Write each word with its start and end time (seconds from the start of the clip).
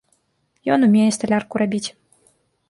Ён 0.75 0.85
умее 0.87 1.05
сталярку 1.17 1.61
рабіць. 1.65 1.85